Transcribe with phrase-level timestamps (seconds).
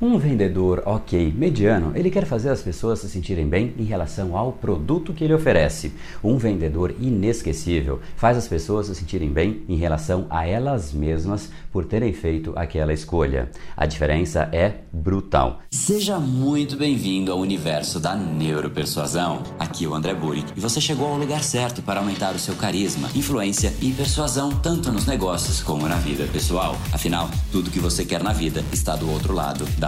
[0.00, 4.52] Um vendedor ok, mediano, ele quer fazer as pessoas se sentirem bem em relação ao
[4.52, 5.92] produto que ele oferece.
[6.22, 11.84] Um vendedor inesquecível faz as pessoas se sentirem bem em relação a elas mesmas por
[11.84, 13.50] terem feito aquela escolha.
[13.76, 15.62] A diferença é brutal.
[15.68, 19.42] Seja muito bem-vindo ao universo da neuropersuasão.
[19.58, 22.54] Aqui é o André Burick e você chegou ao lugar certo para aumentar o seu
[22.54, 26.76] carisma, influência e persuasão tanto nos negócios como na vida pessoal.
[26.92, 29.87] Afinal, tudo que você quer na vida está do outro lado da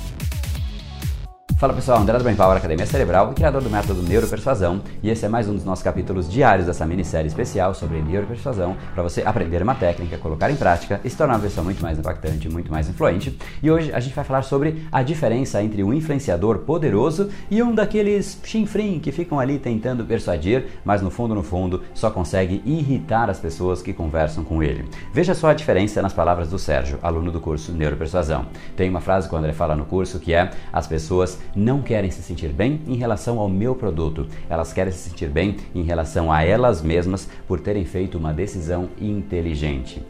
[1.61, 5.27] Fala pessoal, André do Brain Power Academia Cerebral e criador do método Neuropersuasão, e esse
[5.27, 9.61] é mais um dos nossos capítulos diários dessa minissérie especial sobre neuropersuasão para você aprender
[9.61, 12.89] uma técnica, colocar em prática e se tornar uma pessoa muito mais impactante, muito mais
[12.89, 13.37] influente.
[13.61, 17.75] E hoje a gente vai falar sobre a diferença entre um influenciador poderoso e um
[17.75, 23.29] daqueles chinfrim que ficam ali tentando persuadir, mas no fundo, no fundo, só consegue irritar
[23.29, 24.89] as pessoas que conversam com ele.
[25.13, 28.47] Veja só a diferença nas palavras do Sérgio, aluno do curso Neuropersuasão.
[28.75, 32.11] Tem uma frase que o André fala no curso que é: as pessoas não querem
[32.11, 36.31] se sentir bem em relação ao meu produto, elas querem se sentir bem em relação
[36.31, 40.01] a elas mesmas por terem feito uma decisão inteligente.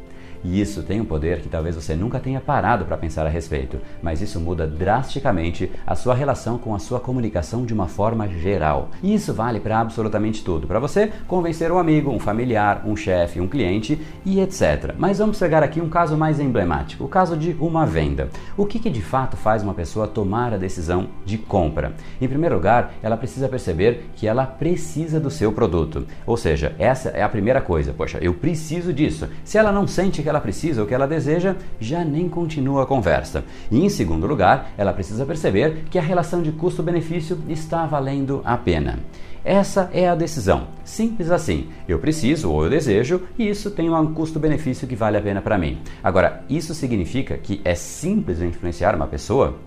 [0.43, 3.77] E isso tem um poder que talvez você nunca tenha parado para pensar a respeito,
[4.01, 8.89] mas isso muda drasticamente a sua relação com a sua comunicação de uma forma geral.
[9.03, 13.39] E isso vale para absolutamente tudo, para você convencer um amigo, um familiar, um chefe,
[13.39, 14.95] um cliente e etc.
[14.97, 18.29] Mas vamos pegar aqui um caso mais emblemático, o caso de uma venda.
[18.57, 21.93] O que, que de fato faz uma pessoa tomar a decisão de compra?
[22.19, 26.05] Em primeiro lugar, ela precisa perceber que ela precisa do seu produto.
[26.25, 27.93] Ou seja, essa é a primeira coisa.
[27.93, 29.27] Poxa, eu preciso disso.
[29.43, 32.85] Se ela não sente que ela precisa ou que ela deseja, já nem continua a
[32.85, 33.43] conversa.
[33.69, 38.57] E em segundo lugar, ela precisa perceber que a relação de custo-benefício está valendo a
[38.57, 38.99] pena.
[39.43, 40.67] Essa é a decisão.
[40.83, 41.69] Simples assim.
[41.87, 45.57] Eu preciso ou eu desejo e isso tem um custo-benefício que vale a pena para
[45.57, 45.79] mim.
[46.03, 49.57] Agora, isso significa que é simples influenciar uma pessoa?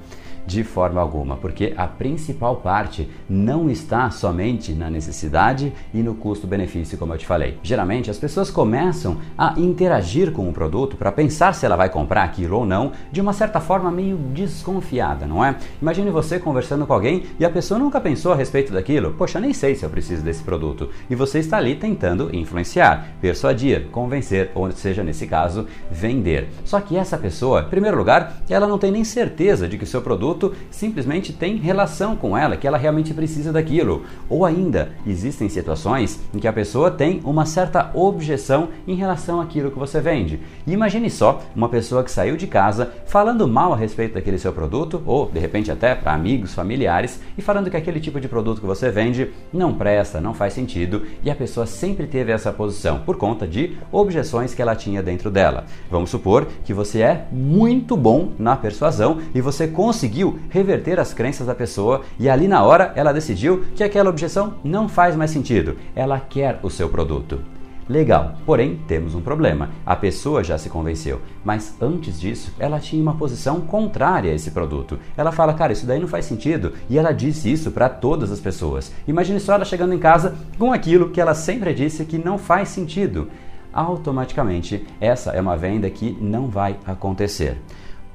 [0.47, 6.99] De forma alguma, porque a principal parte não está somente na necessidade e no custo-benefício,
[6.99, 7.59] como eu te falei.
[7.63, 12.25] Geralmente as pessoas começam a interagir com o produto para pensar se ela vai comprar
[12.25, 15.57] aquilo ou não, de uma certa forma meio desconfiada, não é?
[15.81, 19.13] Imagine você conversando com alguém e a pessoa nunca pensou a respeito daquilo.
[19.13, 20.91] Poxa, nem sei se eu preciso desse produto.
[21.09, 26.49] E você está ali tentando influenciar, persuadir, convencer, ou seja, nesse caso, vender.
[26.65, 29.87] Só que essa pessoa, em primeiro lugar, ela não tem nem certeza de que o
[29.87, 34.03] seu produto produto simplesmente tem relação com ela, que ela realmente precisa daquilo.
[34.29, 39.71] Ou ainda, existem situações em que a pessoa tem uma certa objeção em relação àquilo
[39.71, 40.41] que você vende.
[40.67, 45.03] Imagine só uma pessoa que saiu de casa falando mal a respeito daquele seu produto,
[45.07, 48.67] ou de repente até para amigos, familiares, e falando que aquele tipo de produto que
[48.67, 53.17] você vende não presta, não faz sentido, e a pessoa sempre teve essa posição por
[53.17, 55.65] conta de objeções que ela tinha dentro dela.
[55.91, 61.13] Vamos supor que você é muito bom na persuasão e você conseguiu conseguiu reverter as
[61.13, 65.31] crenças da pessoa e ali na hora ela decidiu que aquela objeção não faz mais
[65.31, 65.77] sentido.
[65.95, 67.41] Ela quer o seu produto.
[67.87, 69.69] Legal, porém temos um problema.
[69.85, 74.51] A pessoa já se convenceu, mas antes disso ela tinha uma posição contrária a esse
[74.53, 74.99] produto.
[75.15, 78.41] Ela fala, cara, isso daí não faz sentido, e ela disse isso para todas as
[78.41, 78.91] pessoas.
[79.07, 82.71] Imagine só ela chegando em casa com aquilo que ela sempre disse que não faz
[82.71, 83.29] sentido.
[83.71, 87.59] Automaticamente, essa é uma venda que não vai acontecer.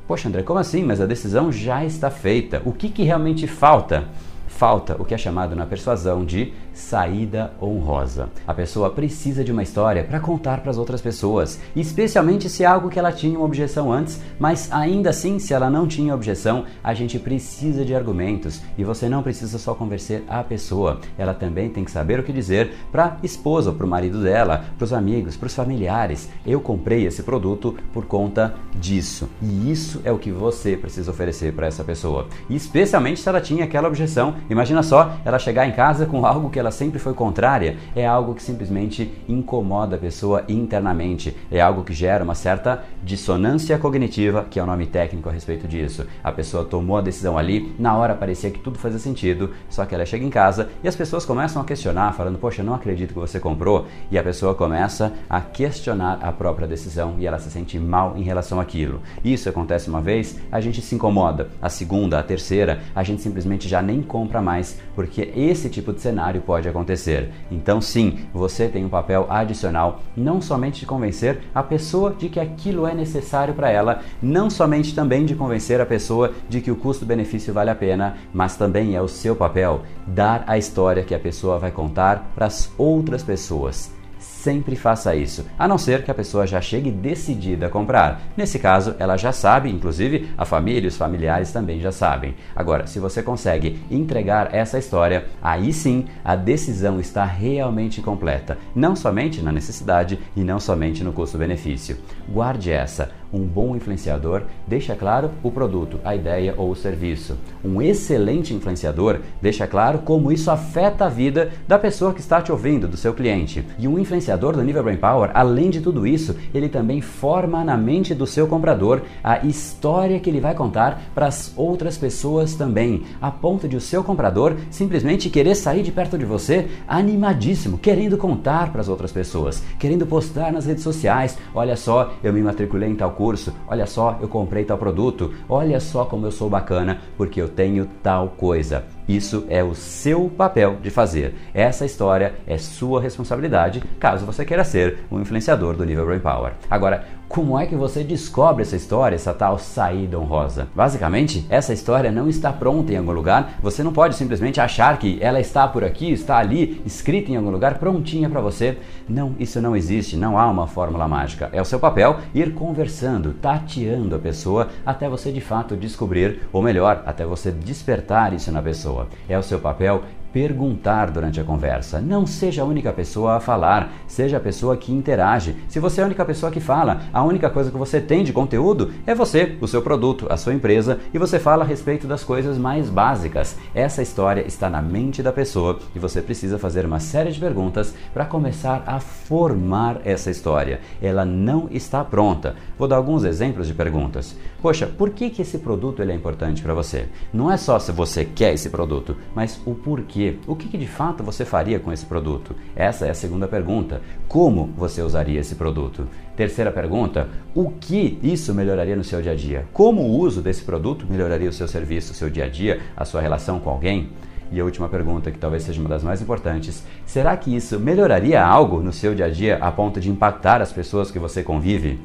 [0.09, 0.83] Poxa, André, como assim?
[0.83, 2.63] Mas a decisão já está feita.
[2.65, 4.05] O que, que realmente falta?
[4.47, 8.29] Falta o que é chamado na persuasão de saída honrosa.
[8.47, 12.65] A pessoa precisa de uma história para contar para as outras pessoas, especialmente se é
[12.65, 16.65] algo que ela tinha uma objeção antes, mas ainda assim, se ela não tinha objeção,
[16.83, 21.69] a gente precisa de argumentos e você não precisa só convencer a pessoa, ela também
[21.69, 25.35] tem que saber o que dizer para esposa, para o marido dela, para os amigos,
[25.35, 26.29] para os familiares.
[26.45, 31.53] Eu comprei esse produto por conta disso e isso é o que você precisa oferecer
[31.53, 34.35] para essa pessoa, e especialmente se ela tinha aquela objeção.
[34.49, 38.05] Imagina só ela chegar em casa com algo que ela ela sempre foi contrária, é
[38.05, 44.45] algo que simplesmente incomoda a pessoa internamente, é algo que gera uma certa dissonância cognitiva,
[44.47, 46.05] que é o nome técnico a respeito disso.
[46.23, 49.95] A pessoa tomou a decisão ali, na hora parecia que tudo fazia sentido, só que
[49.95, 53.19] ela chega em casa e as pessoas começam a questionar, falando: Poxa, não acredito que
[53.19, 57.79] você comprou, e a pessoa começa a questionar a própria decisão e ela se sente
[57.79, 59.01] mal em relação àquilo.
[59.23, 63.67] Isso acontece uma vez, a gente se incomoda, a segunda, a terceira, a gente simplesmente
[63.67, 67.29] já nem compra mais, porque esse tipo de cenário pode acontecer.
[67.51, 72.39] Então, sim, você tem um papel adicional, não somente de convencer a pessoa de que
[72.39, 76.75] aquilo é necessário para ela, não somente também de convencer a pessoa de que o
[76.75, 81.19] custo-benefício vale a pena, mas também é o seu papel dar a história que a
[81.19, 83.98] pessoa vai contar para as outras pessoas.
[84.39, 88.21] Sempre faça isso, a não ser que a pessoa já chegue decidida a comprar.
[88.37, 92.35] Nesse caso, ela já sabe, inclusive a família e os familiares também já sabem.
[92.55, 98.95] Agora, se você consegue entregar essa história, aí sim a decisão está realmente completa, não
[98.95, 101.97] somente na necessidade e não somente no custo-benefício.
[102.29, 103.11] Guarde essa.
[103.31, 107.37] Um bom influenciador deixa claro o produto, a ideia ou o serviço.
[107.63, 112.51] Um excelente influenciador deixa claro como isso afeta a vida da pessoa que está te
[112.51, 113.63] ouvindo, do seu cliente.
[113.77, 117.77] E um influenciador do nível Brain Power, além de tudo isso, ele também forma na
[117.77, 123.03] mente do seu comprador a história que ele vai contar para as outras pessoas também,
[123.21, 128.17] a ponto de o seu comprador simplesmente querer sair de perto de você animadíssimo, querendo
[128.17, 132.89] contar para as outras pessoas, querendo postar nas redes sociais: olha só, eu me matriculei
[132.89, 137.01] em tal curso, olha só, eu comprei tal produto, olha só como eu sou bacana
[137.17, 138.85] porque eu tenho tal coisa.
[139.09, 141.33] Isso é o seu papel de fazer.
[141.51, 146.53] Essa história é sua responsabilidade, caso você queira ser um influenciador do nível Brain Power.
[146.69, 150.67] Agora, como é que você descobre essa história, essa tal saída honrosa?
[150.73, 153.53] Basicamente, essa história não está pronta em algum lugar.
[153.61, 157.51] Você não pode simplesmente achar que ela está por aqui, está ali, escrita em algum
[157.51, 158.79] lugar, prontinha para você.
[159.07, 160.17] Não, isso não existe.
[160.17, 161.49] Não há uma fórmula mágica.
[161.53, 166.63] É o seu papel ir conversando, tateando a pessoa até você de fato descobrir, ou
[166.63, 168.59] melhor, até você despertar isso na
[169.05, 169.23] pessoa.
[169.27, 171.99] É o seu papel perguntar durante a conversa.
[171.99, 175.55] Não seja a única pessoa a falar, seja a pessoa que interage.
[175.67, 178.33] Se você é a única pessoa que fala, a única coisa que você tem de
[178.33, 182.23] conteúdo é você, o seu produto, a sua empresa, e você fala a respeito das
[182.23, 183.57] coisas mais básicas.
[183.73, 187.93] Essa história está na mente da pessoa e você precisa fazer uma série de perguntas
[188.13, 190.81] para começar a formar essa história.
[191.01, 192.55] Ela não está pronta.
[192.77, 194.35] Vou dar alguns exemplos de perguntas.
[194.61, 197.07] Poxa, por que, que esse produto ele é importante para você?
[197.33, 200.87] Não é só se você quer esse produto, mas o porquê O que, que de
[200.87, 202.55] fato você faria com esse produto?
[202.75, 204.01] Essa é a segunda pergunta.
[204.27, 206.07] Como você usaria esse produto?
[206.35, 209.65] Terceira pergunta: o que isso melhoraria no seu dia a dia?
[209.71, 213.05] Como o uso desse produto melhoraria o seu serviço, o seu dia a dia, a
[213.05, 214.09] sua relação com alguém?
[214.51, 218.43] E a última pergunta, que talvez seja uma das mais importantes: será que isso melhoraria
[218.43, 221.99] algo no seu dia a dia a ponto de impactar as pessoas que você convive?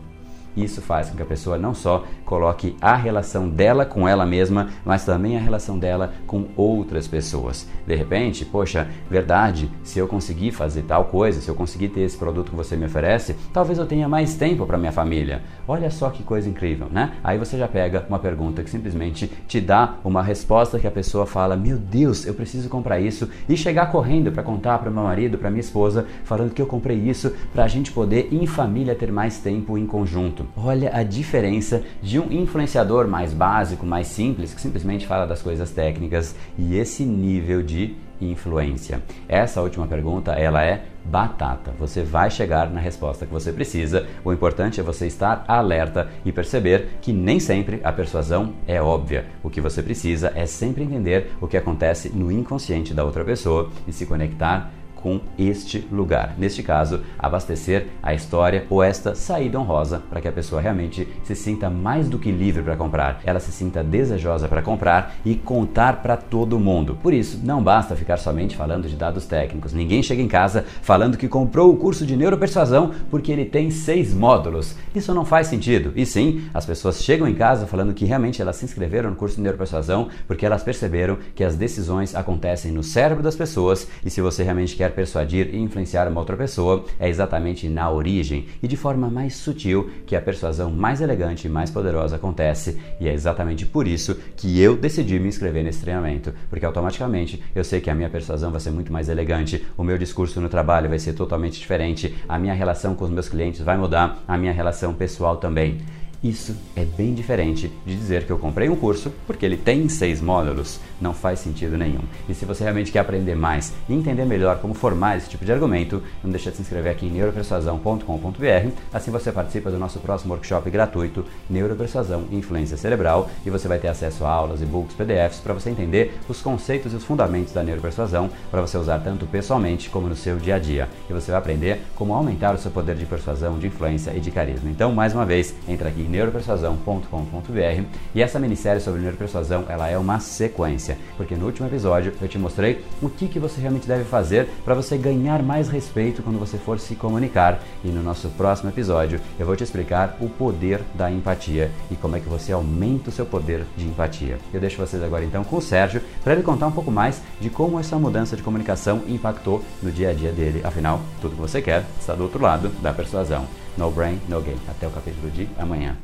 [0.57, 4.69] Isso faz com que a pessoa não só coloque a relação dela com ela mesma,
[4.85, 7.69] mas também a relação dela com outras pessoas.
[7.87, 12.17] De repente, poxa, verdade, se eu conseguir fazer tal coisa, se eu conseguir ter esse
[12.17, 15.43] produto que você me oferece, talvez eu tenha mais tempo para minha família.
[15.67, 17.15] Olha só que coisa incrível, né?
[17.23, 21.27] Aí você já pega uma pergunta que simplesmente te dá uma resposta que a pessoa
[21.27, 25.39] fala: "Meu Deus, eu preciso comprar isso" e chegar correndo para contar para meu marido,
[25.39, 29.11] para minha esposa, falando que eu comprei isso para a gente poder em família ter
[29.11, 30.44] mais tempo em conjunto.
[30.57, 35.71] Olha a diferença de um influenciador mais básico, mais simples, que simplesmente fala das coisas
[35.71, 39.03] técnicas e esse nível de influência.
[39.29, 41.73] Essa última pergunta, ela é batata.
[41.79, 44.07] Você vai chegar na resposta que você precisa.
[44.25, 49.27] O importante é você estar alerta e perceber que nem sempre a persuasão é óbvia.
[49.43, 53.71] O que você precisa é sempre entender o que acontece no inconsciente da outra pessoa
[53.87, 54.71] e se conectar
[55.05, 56.35] com este lugar.
[56.39, 61.35] Neste caso, abastecer a história ou esta saída honrosa para que a pessoa realmente se
[61.37, 66.01] sinta mais do que livre para comprar, ela se sinta desejosa para comprar e contar
[66.01, 66.99] para todo mundo.
[67.03, 69.75] Por isso, não basta ficar somente falando de dados técnicos.
[69.75, 74.15] Ninguém chega em casa falando que comprou o curso de neuropersuasão porque ele tem seis
[74.15, 74.75] módulos.
[74.95, 75.93] Isso não faz sentido.
[75.95, 79.37] E sim, as pessoas chegam em casa falando que realmente elas se inscreveram no curso
[79.37, 84.23] de neuropersuasão porque elas perceberam que as decisões acontecem no cérebro das pessoas e se
[84.23, 88.77] você realmente quer persuadir e influenciar uma outra pessoa é exatamente na origem e de
[88.77, 93.67] forma mais sutil que a persuasão mais elegante e mais poderosa acontece, e é exatamente
[93.67, 97.95] por isso que eu decidi me inscrever nesse treinamento, porque automaticamente eu sei que a
[97.95, 101.59] minha persuasão vai ser muito mais elegante, o meu discurso no trabalho vai ser totalmente
[101.59, 105.79] diferente, a minha relação com os meus clientes vai mudar, a minha relação pessoal também.
[106.25, 110.23] Isso é bem diferente de dizer que eu comprei um curso porque ele tem seis
[110.23, 110.81] módulos.
[110.99, 112.01] Não faz sentido nenhum.
[112.27, 115.53] E se você realmente quer aprender mais e entender melhor como formar esse tipo de
[115.53, 118.71] argumento, não deixe de se inscrever aqui em neuropersuasão.com.br.
[118.91, 123.79] Assim você participa do nosso próximo workshop gratuito Neuropersuasão e Influência Cerebral e você vai
[123.79, 127.63] ter acesso a aulas, e-books, PDFs para você entender os conceitos e os fundamentos da
[127.63, 130.89] neuropersuasão para você usar tanto pessoalmente como no seu dia a dia.
[131.11, 134.31] E você vai aprender como aumentar o seu poder de persuasão, de influência e de
[134.31, 134.71] carisma.
[134.71, 139.99] Então, mais uma vez, entra aqui em neuropersuasão.com.br e essa minissérie sobre neuropersuasão ela é
[139.99, 144.05] uma sequência, porque no último episódio eu te mostrei o que, que você realmente deve
[144.05, 148.71] fazer para você ganhar mais respeito quando você for se comunicar e no nosso próximo
[148.71, 153.11] episódio eu vou te explicar o poder da empatia e como é que você aumenta
[153.11, 154.39] o seu poder de empatia.
[154.53, 157.51] Eu deixo vocês agora então com o Sérgio para ele contar um pouco mais de
[157.51, 160.61] como essa mudança de comunicação impactou no dia a dia dele.
[160.65, 163.47] Afinal, tudo que você quer está do outro lado da persuasão.
[163.77, 164.61] No brain, no game.
[164.69, 165.97] Até o capítulo de amanhã.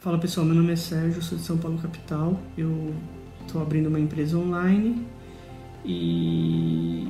[0.00, 2.38] Fala pessoal, meu nome é Sérgio, sou de São Paulo capital.
[2.58, 2.92] Eu
[3.46, 5.06] estou abrindo uma empresa online
[5.84, 7.08] e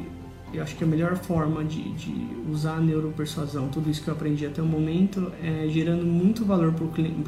[0.52, 2.14] eu acho que a melhor forma de, de,
[2.50, 6.72] usar a neuropersuasão, tudo isso que eu aprendi até o momento, é gerando muito valor
[6.72, 6.84] para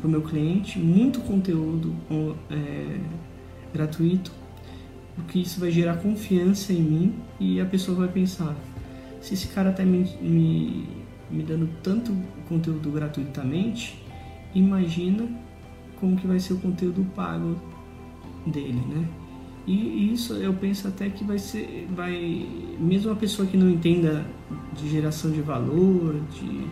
[0.07, 1.95] o meu cliente, muito conteúdo
[2.51, 3.01] é,
[3.73, 4.31] gratuito,
[5.15, 8.55] porque isso vai gerar confiança em mim e a pessoa vai pensar:
[9.21, 12.15] se esse cara está me, me, me dando tanto
[12.49, 14.03] conteúdo gratuitamente,
[14.55, 15.29] imagina
[15.99, 17.57] como que vai ser o conteúdo pago
[18.47, 19.09] dele, né?
[19.67, 22.47] E isso eu penso até que vai ser, vai,
[22.79, 24.25] mesmo a pessoa que não entenda
[24.77, 26.67] de geração de valor, de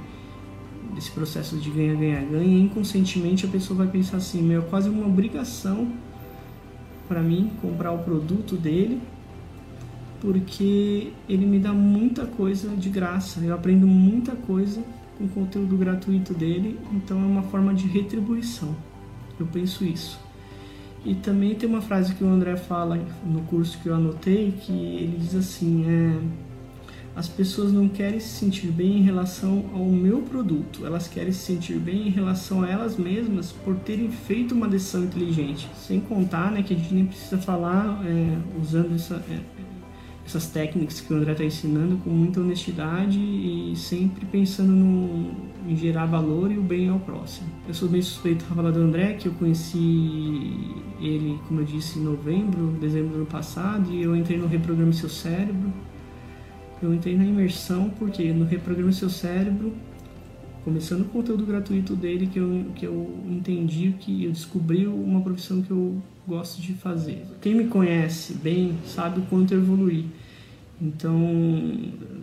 [0.95, 4.89] desse processo de ganha, ganha, ganha, inconscientemente a pessoa vai pensar assim, meu, é quase
[4.89, 5.89] uma obrigação
[7.09, 9.01] para mim comprar o produto dele,
[10.25, 14.83] porque ele me dá muita coisa de graça, eu aprendo muita coisa
[15.19, 18.75] com o conteúdo gratuito dele, então é uma forma de retribuição.
[19.39, 20.19] Eu penso isso.
[21.05, 24.73] E também tem uma frase que o André fala no curso que eu anotei, que
[24.73, 26.19] ele diz assim, é,
[27.15, 31.41] as pessoas não querem se sentir bem em relação ao meu produto, elas querem se
[31.41, 35.69] sentir bem em relação a elas mesmas por terem feito uma decisão inteligente.
[35.77, 39.65] Sem contar né, que a gente nem precisa falar é, usando essa, é,
[40.27, 45.31] essas técnicas que o André está ensinando com muita honestidade e sempre pensando no,
[45.69, 47.49] em gerar valor e o bem ao próximo.
[47.69, 49.79] Eu sou bem suspeito para falar do André, que eu conheci
[51.01, 54.93] ele, como eu disse, em novembro, dezembro do ano passado, e eu entrei no Reprograme
[54.95, 55.73] Seu Cérebro.
[56.83, 59.73] Eu entrei na imersão porque no Reprograme Seu Cérebro,
[60.65, 65.61] começando o conteúdo gratuito dele, que eu, que eu entendi, que eu descobri uma profissão
[65.61, 67.23] que eu gosto de fazer.
[67.41, 70.07] Quem me conhece bem sabe o quanto eu evoluí.
[70.81, 71.21] Então,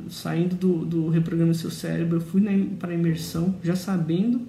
[0.09, 2.41] saindo do, do Reprograma Seu Cérebro, eu fui
[2.79, 4.41] para a imersão já sabendo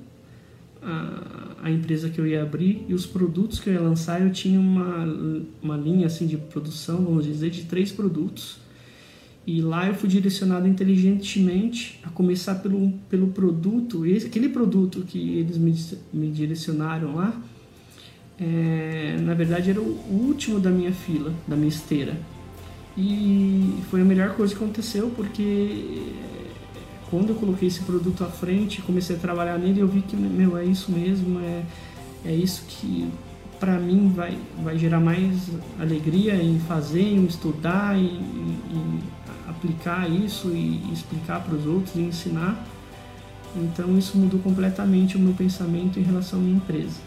[0.83, 4.21] a, a, empresa que eu ia abrir e os produtos que eu ia lançar.
[4.21, 5.05] Eu tinha uma,
[5.63, 8.59] uma linha assim de produção, vamos dizer, de três produtos.
[9.47, 15.39] E lá eu fui direcionado inteligentemente a começar pelo, pelo produto, esse, aquele produto que
[15.39, 15.75] eles me,
[16.13, 17.35] me direcionaram lá,
[18.39, 22.17] é, na verdade era o último da minha fila, da minha esteira.
[22.97, 26.13] E foi a melhor coisa que aconteceu porque
[27.11, 30.57] quando eu coloquei esse produto à frente, comecei a trabalhar nele, eu vi que meu
[30.57, 31.63] é isso mesmo, é,
[32.25, 33.09] é isso que
[33.59, 39.01] para mim vai, vai gerar mais alegria em fazer, em estudar e, e
[39.53, 42.65] aplicar isso e explicar para os outros e ensinar.
[43.55, 47.01] Então isso mudou completamente o meu pensamento em relação à minha empresa.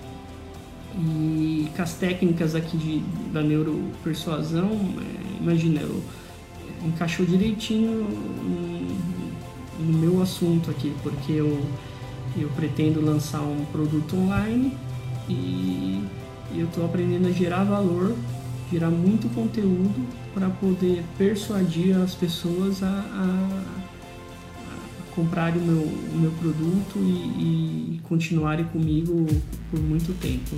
[0.98, 3.00] E com as técnicas aqui de,
[3.32, 6.02] da neuropersuasão, é, imagina, eu,
[6.86, 11.60] encaixou direitinho no, no meu assunto aqui, porque eu,
[12.38, 14.78] eu pretendo lançar um produto online
[15.28, 16.02] e
[16.56, 18.16] eu estou aprendendo a gerar valor,
[18.72, 23.86] gerar muito conteúdo para poder persuadir as pessoas a, a
[25.16, 29.26] comprarem o meu, o meu produto e, e continuarem comigo
[29.72, 30.58] por muito tempo.